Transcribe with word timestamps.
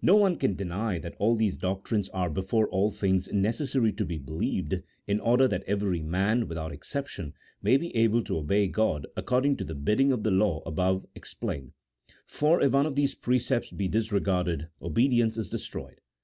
No 0.00 0.14
one 0.14 0.36
can 0.36 0.54
deny 0.54 1.00
that 1.00 1.16
all 1.18 1.34
these 1.34 1.56
doctrines 1.56 2.08
are 2.10 2.30
before 2.30 2.68
all 2.68 2.92
things 2.92 3.32
necessary 3.32 3.92
to 3.94 4.04
be 4.04 4.16
believed, 4.16 4.80
in 5.08 5.18
order 5.18 5.48
that 5.48 5.64
every 5.66 6.00
man, 6.04 6.46
without 6.46 6.70
exception, 6.70 7.34
may 7.60 7.76
be 7.76 7.92
able 7.96 8.22
to 8.22 8.36
obey 8.38 8.68
God 8.68 9.08
according 9.16 9.56
to 9.56 9.64
the 9.64 9.74
bidding 9.74 10.12
of 10.12 10.22
the 10.22 10.30
Law 10.30 10.62
above 10.64 11.04
explained, 11.16 11.72
for 12.24 12.62
if 12.62 12.70
one 12.74 12.86
of 12.86 12.94
these 12.94 13.16
precepts 13.16 13.72
be 13.72 13.88
disregarded 13.88 14.68
obedience 14.80 15.36
is 15.36 15.50
destroyed. 15.50 16.00